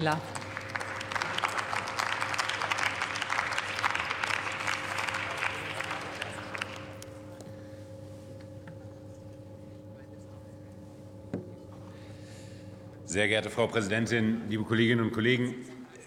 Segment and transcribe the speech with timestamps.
[0.00, 0.20] Müller.
[13.06, 15.56] Sehr geehrte Frau Präsidentin, liebe Kolleginnen und Kollegen!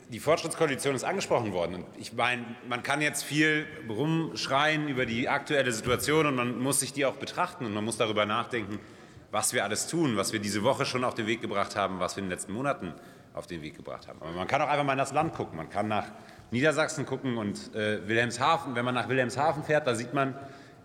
[0.07, 1.75] Die Fortschrittskoalition ist angesprochen worden.
[1.75, 6.79] Und ich meine, man kann jetzt viel rumschreien über die aktuelle Situation und man muss
[6.79, 8.79] sich die auch betrachten und man muss darüber nachdenken,
[9.31, 12.15] was wir alles tun, was wir diese Woche schon auf den Weg gebracht haben, was
[12.15, 12.93] wir in den letzten Monaten
[13.33, 14.21] auf den Weg gebracht haben.
[14.21, 15.57] Aber man kann auch einfach mal in das Land gucken.
[15.57, 16.05] Man kann nach
[16.51, 18.75] Niedersachsen gucken und äh, Wilhelmshaven.
[18.75, 20.35] Wenn man nach Wilhelmshaven fährt, da sieht man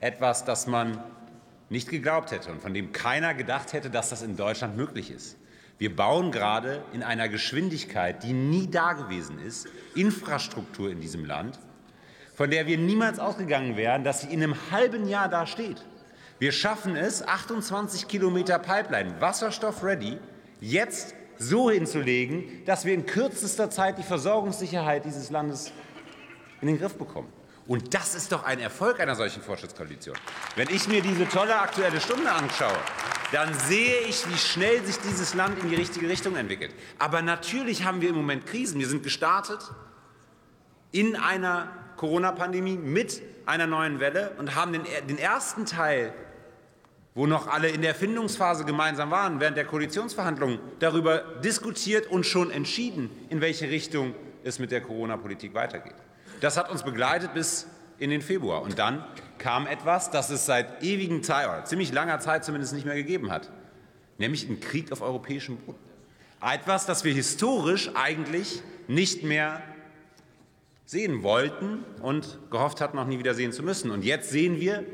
[0.01, 1.03] etwas, das man
[1.69, 5.37] nicht geglaubt hätte und von dem keiner gedacht hätte, dass das in Deutschland möglich ist.
[5.79, 11.59] Wir bauen gerade in einer Geschwindigkeit, die nie dagewesen ist, Infrastruktur in diesem Land,
[12.35, 15.85] von der wir niemals ausgegangen wären, dass sie in einem halben Jahr da steht.
[16.39, 20.19] Wir schaffen es, 28 Kilometer Pipeline, wasserstoff-ready,
[20.61, 25.73] jetzt so hinzulegen, dass wir in kürzester Zeit die Versorgungssicherheit dieses Landes
[26.61, 27.33] in den Griff bekommen.
[27.67, 30.17] Und das ist doch ein Erfolg einer solchen Fortschrittskoalition.
[30.55, 32.79] Wenn ich mir diese tolle Aktuelle Stunde anschaue,
[33.33, 36.73] dann sehe ich, wie schnell sich dieses Land in die richtige Richtung entwickelt.
[36.99, 38.79] Aber natürlich haben wir im Moment Krisen.
[38.79, 39.59] Wir sind gestartet
[40.93, 46.13] in einer Corona-Pandemie mit einer neuen Welle und haben den, den ersten Teil
[47.17, 52.51] wo noch alle in der Findungsphase gemeinsam waren, während der Koalitionsverhandlungen darüber diskutiert und schon
[52.51, 54.15] entschieden, in welche Richtung
[54.45, 55.95] es mit der Corona-Politik weitergeht.
[56.43, 57.67] Das hat uns begleitet bis
[57.99, 58.61] in den Februar.
[58.61, 59.03] Und dann
[59.39, 63.31] kam etwas, das es seit ewigen Zeit, oder ziemlich langer Zeit zumindest nicht mehr gegeben
[63.31, 63.51] hat,
[64.19, 65.79] nämlich ein Krieg auf europäischem Boden.
[66.43, 69.63] Etwas, das wir historisch eigentlich nicht mehr
[70.85, 73.91] sehen wollten und gehofft hatten, noch nie wieder sehen zu müssen.
[73.91, 74.85] Und jetzt sehen wir,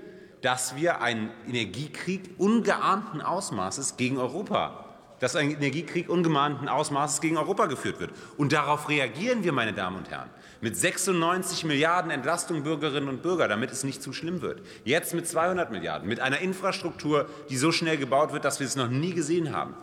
[0.43, 4.85] dass wir einen Energiekrieg ungeahnten Ausmaßes gegen Europa,
[5.21, 8.11] dass ein Energiekrieg ungeahnten Ausmaßes gegen Europa geführt wird.
[8.37, 10.29] Und darauf reagieren wir, meine Damen und Herren,
[10.61, 14.63] mit 96 Milliarden Entlastung Bürgerinnen und Bürger, damit es nicht zu schlimm wird.
[14.85, 18.75] Jetzt mit 200 Milliarden, mit einer Infrastruktur, die so schnell gebaut wird, dass wir es
[18.75, 19.75] noch nie gesehen haben.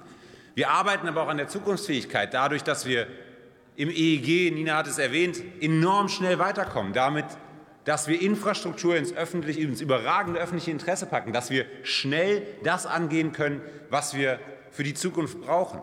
[0.56, 3.08] Wir arbeiten aber auch an der Zukunftsfähigkeit dadurch, dass wir
[3.78, 6.92] im EEG, Nina hat es erwähnt, enorm schnell weiterkommen.
[6.92, 7.26] Damit
[7.90, 13.32] dass wir Infrastruktur ins, öffentliche, ins überragende öffentliche Interesse packen, dass wir schnell das angehen
[13.32, 14.40] können, was wir
[14.70, 15.82] für die Zukunft brauchen.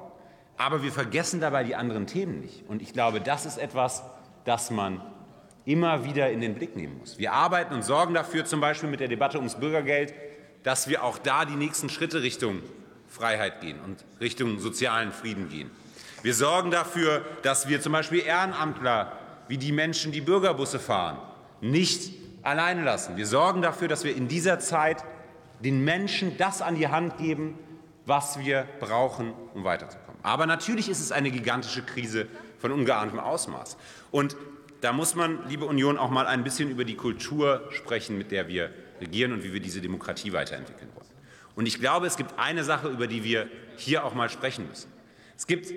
[0.56, 2.62] Aber wir vergessen dabei die anderen Themen nicht.
[2.69, 4.05] Und ich glaube, das ist etwas,
[4.45, 5.03] das man
[5.65, 7.19] immer wieder in den Blick nehmen muss.
[7.19, 10.15] Wir arbeiten und sorgen dafür, zum Beispiel mit der Debatte ums Bürgergeld,
[10.62, 12.62] dass wir auch da die nächsten Schritte Richtung
[13.09, 15.72] Freiheit gehen und Richtung sozialen Frieden gehen.
[16.22, 19.19] Wir sorgen dafür, dass wir zum Beispiel Ehrenamtler
[19.49, 21.19] wie die Menschen, die Bürgerbusse fahren,
[21.61, 22.12] nicht
[22.43, 23.17] alleine lassen.
[23.17, 25.05] Wir sorgen dafür, dass wir in dieser Zeit
[25.61, 27.59] den Menschen das an die Hand geben,
[28.05, 30.21] was wir brauchen, um weiterzukommen.
[30.22, 32.28] Aber natürlich ist es eine gigantische Krise
[32.59, 33.77] von ungeahntem Ausmaß.
[34.11, 34.37] Und
[34.81, 38.49] da muss man, liebe Union, auch mal ein bisschen über die Kultur sprechen, mit der
[38.49, 41.06] wir regieren und wie wir diese Demokratie weiterentwickeln wollen.
[41.56, 44.93] Und ich glaube, es gibt eine Sache, über die wir hier auch mal sprechen müssen.
[45.37, 45.72] Es gibt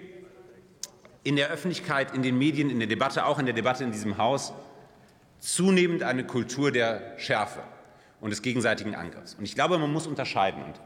[1.24, 4.18] in der Öffentlichkeit, in den Medien, in der Debatte, auch in der Debatte in diesem
[4.18, 4.54] Haus
[5.40, 7.64] zunehmend eine Kultur der Schärfe
[8.20, 9.36] und des gegenseitigen Angriffs.
[9.36, 10.64] Und ich glaube, man muss unterscheiden.
[10.64, 10.80] Und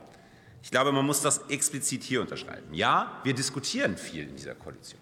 [0.61, 2.73] ich glaube, man muss das explizit hier unterscheiden.
[2.73, 5.01] Ja, wir diskutieren viel in dieser Koalition.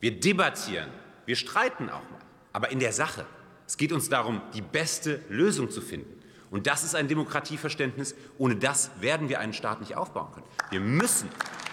[0.00, 0.90] Wir debattieren,
[1.26, 2.20] wir streiten auch mal.
[2.52, 3.26] Aber in der Sache.
[3.66, 6.22] Es geht uns darum, die beste Lösung zu finden.
[6.50, 8.14] Und das ist ein Demokratieverständnis.
[8.38, 10.46] Ohne das werden wir einen Staat nicht aufbauen können.
[10.70, 11.28] Wir müssen,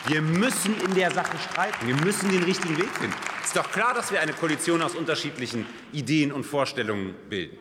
[0.07, 1.85] wir müssen in der Sache streiten.
[1.85, 3.15] Wir müssen den richtigen Weg finden.
[3.51, 7.57] Es ist doch klar, dass wir eine Koalition aus unterschiedlichen Ideen und Vorstellungen bilden.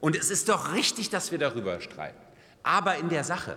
[0.00, 2.18] Und es ist doch richtig, dass wir darüber streiten.
[2.64, 3.56] Aber in der Sache.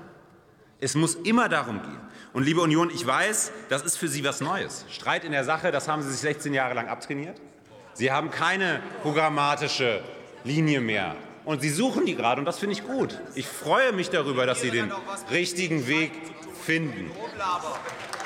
[0.79, 1.99] Es muss immer darum gehen.
[2.33, 4.85] Und liebe Union, ich weiß, das ist für Sie was Neues.
[4.91, 7.41] Streit in der Sache, das haben Sie sich 16 Jahre lang abtrainiert.
[7.95, 10.03] Sie haben keine programmatische
[10.43, 11.15] Linie mehr.
[11.45, 13.19] Und Sie suchen die gerade, und das finde ich gut.
[13.33, 14.91] Ich freue mich darüber, dass Sie den
[15.31, 16.11] richtigen Weg
[16.63, 17.09] finden.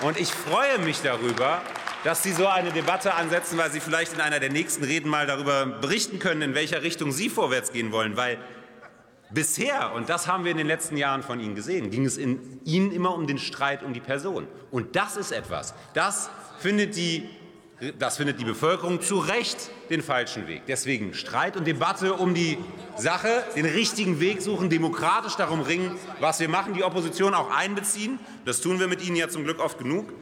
[0.02, 1.62] Und ich freue mich darüber,
[2.06, 5.26] dass Sie so eine Debatte ansetzen, weil Sie vielleicht in einer der nächsten Reden mal
[5.26, 8.16] darüber berichten können, in welcher Richtung Sie vorwärts gehen wollen.
[8.16, 8.38] Weil
[9.32, 12.62] bisher, und das haben wir in den letzten Jahren von Ihnen gesehen, ging es in
[12.64, 14.48] Ihnen immer um den Streit um die Person.
[14.70, 16.30] Und das ist etwas, das
[16.60, 17.28] findet die
[18.00, 20.62] das findet die Bevölkerung zu Recht den falschen Weg.
[20.66, 22.58] Deswegen Streit und Debatte um die
[22.96, 25.92] Sache, den richtigen Weg suchen, demokratisch darum ringen,
[26.22, 28.18] was wir machen, die Opposition auch einbeziehen.
[28.46, 30.14] Das tun wir mit Ihnen ja zum Glück oft genug.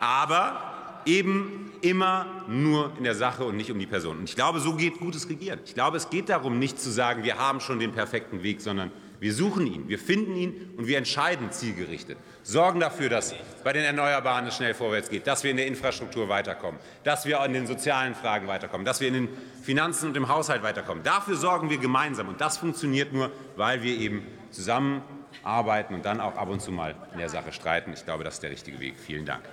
[0.00, 0.75] Aber
[1.06, 4.18] eben immer nur in der Sache und nicht um die Person.
[4.18, 5.60] Und ich glaube, so geht gutes Regieren.
[5.64, 8.90] Ich glaube, es geht darum, nicht zu sagen, wir haben schon den perfekten Weg, sondern
[9.18, 12.18] Wir suchen ihn, wir finden ihn und wir entscheiden zielgerichtet.
[12.42, 16.28] Sorgen dafür, dass bei den Erneuerbaren es schnell vorwärts geht, dass wir in der Infrastruktur
[16.28, 19.28] weiterkommen, dass wir in den sozialen Fragen weiterkommen, dass wir in den
[19.62, 21.02] Finanzen und im Haushalt weiterkommen.
[21.02, 22.28] Dafür sorgen wir gemeinsam.
[22.28, 26.94] Und das funktioniert nur, weil wir eben zusammenarbeiten und dann auch ab und zu mal
[27.12, 27.92] in der Sache streiten.
[27.94, 28.96] Ich glaube, das ist der richtige Weg.
[28.98, 29.44] Vielen Dank.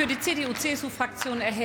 [0.00, 1.58] Für die CDU-CSU-Fraktion erhält